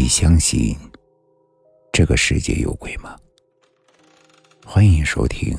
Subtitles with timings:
[0.00, 0.76] 你相信
[1.92, 3.16] 这个世界有鬼吗？
[4.64, 5.58] 欢迎收听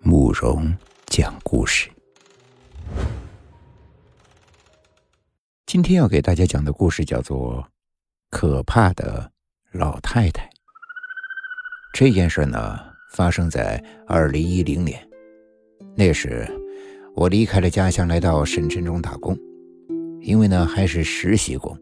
[0.00, 1.88] 慕容讲故事。
[5.66, 7.62] 今天要给大家讲的故事叫做
[8.28, 9.30] 《可怕的
[9.70, 10.44] 老太太》。
[11.92, 12.76] 这件事呢，
[13.12, 15.08] 发生在二零一零年。
[15.94, 16.44] 那时，
[17.14, 19.38] 我离开了家乡，来到省城中打工。
[20.20, 21.80] 因为呢，还是实习工。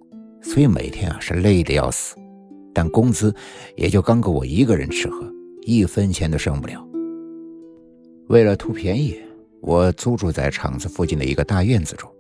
[0.49, 2.17] 所以每天啊是累得要死，
[2.73, 3.35] 但工资
[3.77, 6.83] 也就刚够我一个人吃喝，一分钱都剩不了。
[8.29, 9.15] 为了图便宜，
[9.61, 12.11] 我租住在厂子附近的一个大院子中，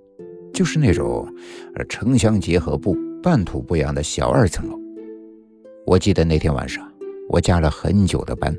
[0.53, 1.27] 就是那种
[1.89, 4.79] 城乡结合部、半土不洋的小二层楼。
[5.87, 6.87] 我记得那天晚上，
[7.31, 8.55] 我加了很久的班，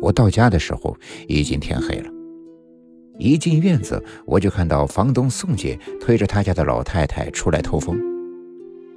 [0.00, 0.96] 我到家的时候
[1.28, 2.10] 已经天黑了。
[3.18, 8.15] 一进院子，我就看到房东宋姐推着她家的老太太出来透风。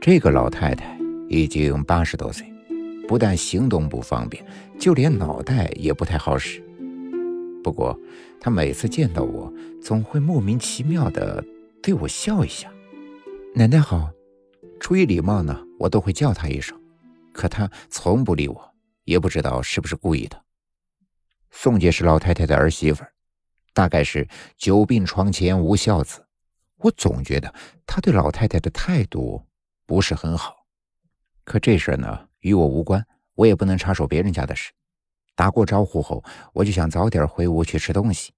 [0.02, 2.49] 这个老太太已经八十多岁，
[3.05, 4.44] 不但行动不方便，
[4.80, 6.64] 就连脑袋也不太好使。
[7.61, 8.00] 不过，
[8.39, 11.44] 她每次见到我，总会莫名其妙的
[11.83, 12.72] 对我笑一下。
[13.53, 14.09] 奶奶好，
[14.80, 16.80] 出于礼貌呢，我都会叫她一声，
[17.34, 20.41] 可她从不理我，也不知道是不是故意的。
[21.52, 23.03] 宋姐是老太太的儿媳妇，
[23.73, 24.25] 大概是
[24.58, 26.25] 久病床前无孝子。
[26.78, 27.53] 我总觉得
[27.86, 29.44] 她对老太太的态度。
[29.89, 30.67] 不是很好，
[31.43, 34.71] 可这事呢与我无关，我也不能插手别人家的事。
[35.33, 36.23] 打过招呼后，
[36.53, 38.31] 我就想早点回屋去吃东西。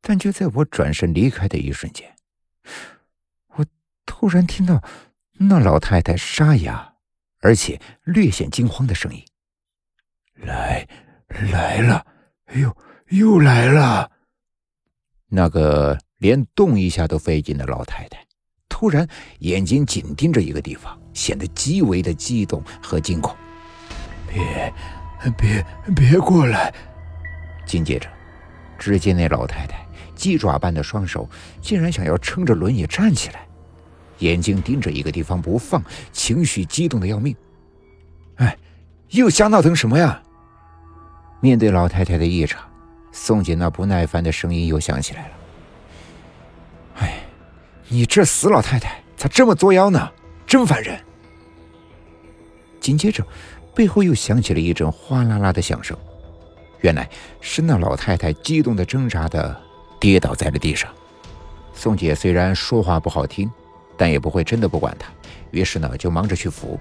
[0.00, 2.16] 但就在我转身离开的一瞬间，
[3.54, 3.64] 我
[4.04, 4.82] 突然听到
[5.34, 6.96] 那老太太沙哑
[7.38, 9.24] 而且略显惊慌的声音
[10.34, 10.88] ：“来，
[11.28, 12.04] 来了！
[12.46, 12.76] 哎呦，
[13.10, 14.10] 又来了！”
[15.30, 18.25] 那个连动一下都费劲的老太太。
[18.78, 23.34] 突然，眼睛紧盯着一个地方，显得极为的激动和惊恐。
[24.28, 24.70] 别，
[25.34, 26.74] 别，别过来！
[27.64, 28.06] 紧接着，
[28.78, 29.78] 只见那老太太
[30.14, 31.26] 鸡爪般的双手
[31.62, 33.46] 竟然想要撑着轮椅站起来，
[34.18, 37.34] 眼睛盯着一个地方不放，情绪激动的要命。
[38.34, 38.58] 哎，
[39.08, 40.22] 又瞎闹腾什么呀？
[41.40, 42.60] 面对老太太的异常，
[43.10, 45.34] 宋姐那不耐烦的声音又响起来了。
[47.88, 50.10] 你这死老太太咋这么作妖呢？
[50.46, 50.98] 真烦人！
[52.80, 53.26] 紧接着，
[53.74, 55.96] 背后又响起了一阵哗啦啦的响声，
[56.80, 57.08] 原来
[57.40, 59.60] 是那老太太激动的挣扎的
[60.00, 60.92] 跌倒在了地上。
[61.74, 63.50] 宋姐虽然说话不好听，
[63.96, 65.10] 但也不会真的不管她，
[65.50, 66.78] 于是呢就忙着去扶。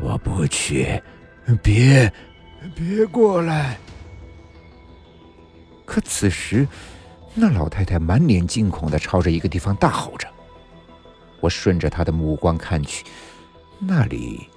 [0.00, 1.02] 我不去，
[1.62, 2.12] 别，
[2.74, 3.78] 别过来！
[5.84, 6.66] 可此时。
[7.36, 10.28] 那老太太满脸惊恐的朝着一个地方大吼着，
[11.40, 13.04] 我顺着她的目光看去，
[13.80, 14.48] 那里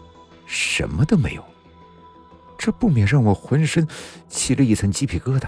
[0.46, 1.44] 什么都没有，
[2.56, 3.88] 这不免让我浑身
[4.30, 5.48] 起了一层鸡皮疙瘩。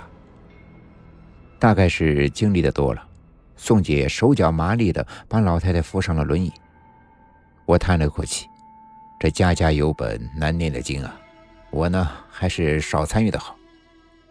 [1.60, 3.08] 大概是经历的多了，
[3.56, 6.52] 宋姐手脚麻利的把老太太扶上了轮椅。
[7.66, 8.48] 我叹了口气，
[9.20, 11.16] 这家家有本难念的经啊，
[11.70, 13.56] 我呢还是少参与的好。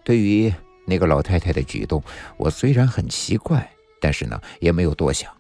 [0.02, 0.52] 对于。
[0.88, 2.02] 那个老太太的举动，
[2.38, 5.30] 我虽然很奇怪，但是呢，也没有多想。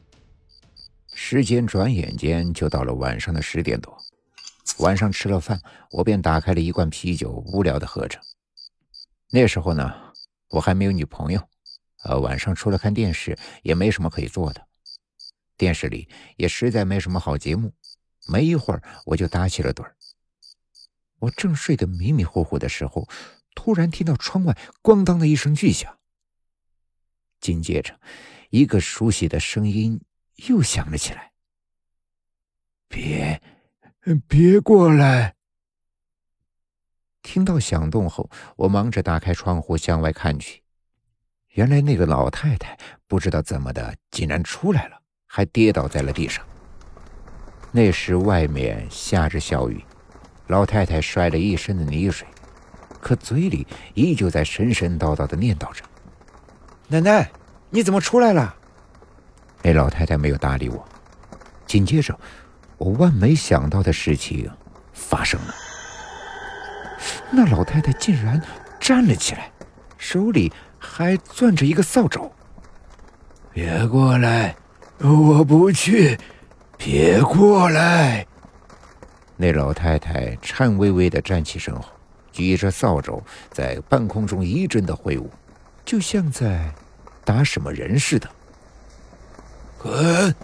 [1.14, 3.96] 时间转眼间就到了晚上的十点多，
[4.80, 5.58] 晚上吃了饭，
[5.90, 8.20] 我便打开了一罐啤酒，无聊的喝着。
[9.30, 9.90] 那时候呢，
[10.50, 11.40] 我还没有女朋友，
[12.04, 14.62] 呃，晚上除了看电视，也没什么可以做的。
[15.56, 17.72] 电视里也实在没什么好节目，
[18.26, 19.96] 没一会儿我就打起了盹儿。
[21.20, 23.08] 我正睡得迷迷糊糊的时候。
[23.60, 25.98] 突然听到窗外“咣当”的一声巨响，
[27.40, 27.98] 紧接着，
[28.50, 30.00] 一个熟悉的声音
[30.46, 31.32] 又响了起来
[32.86, 33.42] ：“别，
[34.28, 35.34] 别过来！”
[37.20, 40.62] 听到响动后，我忙着打开窗户向外看去，
[41.48, 46.46] 原来那个老太太不知道怎么的，竟然出来了，还跌倒在了地上。
[47.72, 49.84] 那时外面下着小雨，
[50.46, 52.24] 老太太摔了一身的泥水。
[53.00, 55.82] 可嘴里依旧在神神叨叨的念叨着
[56.88, 57.30] ：“奶奶，
[57.70, 58.54] 你怎么出来了？”
[59.62, 60.86] 那老太太没有搭理我。
[61.66, 62.18] 紧接着，
[62.78, 64.50] 我万没想到的事情
[64.92, 65.54] 发生了。
[67.30, 68.42] 那老太太竟然
[68.80, 69.50] 站了起来，
[69.96, 72.30] 手里还攥着一个扫帚。
[73.52, 74.56] “别过来，
[74.98, 76.18] 我不去！
[76.76, 78.26] 别过来！”
[79.36, 81.84] 那老太太颤巍巍的站起身后。
[82.32, 85.30] 举着扫帚在半空中一阵的挥舞，
[85.84, 86.72] 就像在
[87.24, 88.28] 打什么人似的。
[89.78, 90.34] 滚！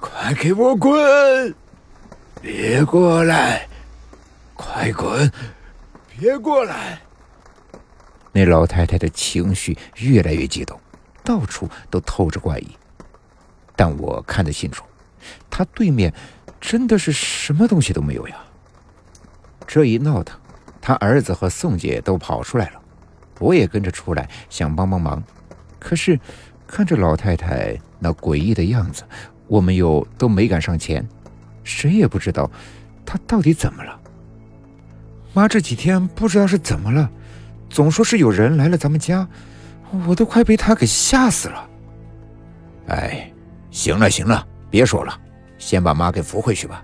[0.00, 1.54] 快给我滚！
[2.40, 3.66] 别过来！
[4.54, 5.30] 快滚！
[6.18, 7.00] 别过来！
[8.32, 10.78] 那老太太的情绪越来越激动，
[11.24, 12.76] 到处都透着怪异。
[13.74, 14.84] 但我看得清楚，
[15.50, 16.12] 她对面
[16.60, 18.36] 真的是什么东西都没有呀。
[19.66, 20.38] 这一闹腾，
[20.86, 22.80] 他儿子和宋姐都跑出来了，
[23.40, 25.20] 我也跟着出来想帮帮忙。
[25.80, 26.16] 可是
[26.64, 29.02] 看着老太太那诡异的样子，
[29.48, 31.04] 我们又都没敢上前，
[31.64, 32.48] 谁也不知道
[33.04, 33.98] 她到底怎么了。
[35.32, 37.10] 妈这几天不知道是怎么了，
[37.68, 39.26] 总说是有人来了咱们家，
[40.06, 41.68] 我都快被她给吓死了。
[42.86, 43.28] 哎，
[43.72, 45.12] 行了行了，别说了，
[45.58, 46.80] 先把妈给扶回去吧。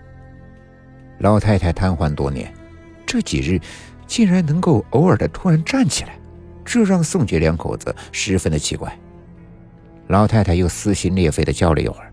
[1.19, 2.53] 老太太瘫痪多年，
[3.07, 3.61] 这几日
[4.13, 6.19] 竟然能够偶尔的突然站起来，
[6.67, 8.95] 这让宋杰两口子十分的奇怪。
[10.09, 12.13] 老太太又撕心裂肺的叫了一会儿，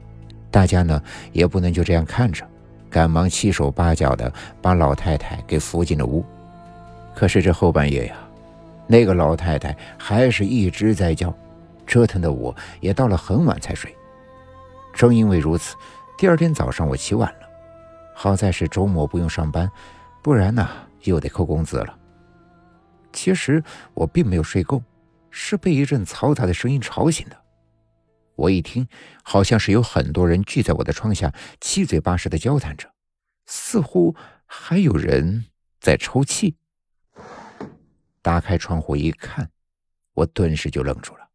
[0.49, 1.03] 大家呢
[1.33, 2.47] 也不能就这样看着。
[2.89, 4.31] 赶忙七手八脚的
[4.61, 6.23] 把老太太给扶进了屋，
[7.13, 8.15] 可是这后半夜呀，
[8.87, 11.35] 那个老太太还是一直在叫，
[11.85, 13.93] 折腾的我也到了很晚才睡。
[14.93, 15.75] 正因为如此，
[16.17, 17.47] 第二天早上我起晚了，
[18.15, 19.69] 好在是周末不用上班，
[20.21, 20.65] 不然呢
[21.03, 21.99] 又得扣工资了。
[23.11, 23.63] 其实
[23.93, 24.83] 我并没有睡够，
[25.31, 27.37] 是被一阵嘈杂的声音吵醒的。
[28.35, 28.87] 我一听，
[29.23, 32.89] 好像是有很多人聚在我的窗下，七嘴八舌的交谈着，
[33.47, 34.15] 似乎
[34.45, 35.45] 还有人
[35.81, 36.55] 在抽泣。
[38.21, 39.49] 打开窗户一看，
[40.13, 41.29] 我顿时就愣住了，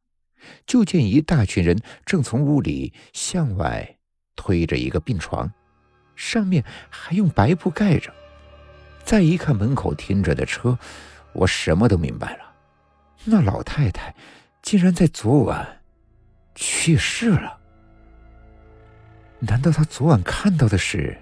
[0.65, 3.99] 就见一大群人正从屋里向外
[4.37, 5.53] 推着一个病床，
[6.15, 8.15] 上面还用白布盖着。
[9.05, 10.79] 再一看门口停着的车，
[11.33, 12.55] 我什么都明白了，
[13.25, 14.15] 那老太太
[14.63, 15.81] 竟然在昨晚。
[16.57, 17.59] 去世了？
[19.41, 21.19] 难道她昨晚看到的是？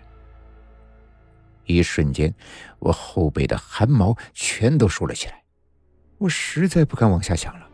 [1.65, 2.35] 一瞬间，
[2.79, 5.43] 我后背的汗毛全都竖了起来。
[6.19, 7.67] 我实在不敢往下想了。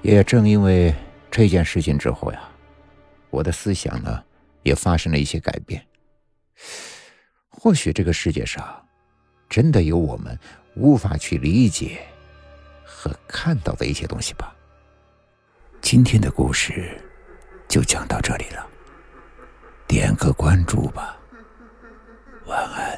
[0.00, 0.94] 也正因为
[1.30, 2.40] 这件事情之后呀，
[3.28, 4.24] 我的思想呢
[4.62, 5.84] 也发生了一些改变。
[7.50, 8.64] 或许这个世界上
[9.48, 10.38] 真的有我们
[10.76, 12.00] 无法去理解
[12.84, 14.54] 和看到的一些东西吧。
[15.80, 16.98] 今天的故事
[17.68, 18.66] 就讲到这里了
[19.86, 21.18] 点个关注吧
[22.46, 22.89] 晚安。